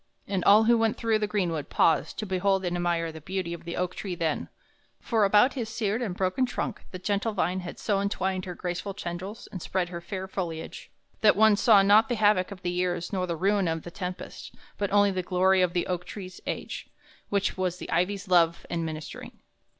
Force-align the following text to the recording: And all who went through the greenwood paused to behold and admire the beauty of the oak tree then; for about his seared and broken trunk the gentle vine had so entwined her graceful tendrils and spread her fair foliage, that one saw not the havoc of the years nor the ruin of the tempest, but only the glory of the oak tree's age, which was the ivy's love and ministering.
And 0.27 0.43
all 0.45 0.63
who 0.63 0.79
went 0.79 0.97
through 0.97 1.19
the 1.19 1.27
greenwood 1.27 1.69
paused 1.69 2.17
to 2.17 2.25
behold 2.25 2.65
and 2.65 2.75
admire 2.75 3.11
the 3.11 3.21
beauty 3.21 3.53
of 3.53 3.65
the 3.65 3.75
oak 3.77 3.93
tree 3.93 4.15
then; 4.15 4.49
for 4.99 5.25
about 5.25 5.53
his 5.53 5.69
seared 5.69 6.01
and 6.01 6.15
broken 6.17 6.47
trunk 6.47 6.85
the 6.89 6.97
gentle 6.97 7.33
vine 7.33 7.59
had 7.59 7.77
so 7.77 8.01
entwined 8.01 8.45
her 8.45 8.55
graceful 8.55 8.95
tendrils 8.95 9.47
and 9.51 9.61
spread 9.61 9.89
her 9.89 10.01
fair 10.01 10.27
foliage, 10.27 10.89
that 11.21 11.35
one 11.35 11.55
saw 11.55 11.83
not 11.83 12.09
the 12.09 12.15
havoc 12.15 12.49
of 12.49 12.63
the 12.63 12.71
years 12.71 13.13
nor 13.13 13.27
the 13.27 13.35
ruin 13.37 13.67
of 13.67 13.83
the 13.83 13.91
tempest, 13.91 14.55
but 14.79 14.91
only 14.91 15.11
the 15.11 15.21
glory 15.21 15.61
of 15.61 15.73
the 15.73 15.85
oak 15.85 16.03
tree's 16.03 16.41
age, 16.47 16.89
which 17.29 17.55
was 17.55 17.77
the 17.77 17.91
ivy's 17.91 18.27
love 18.27 18.65
and 18.71 18.83
ministering. 18.83 19.39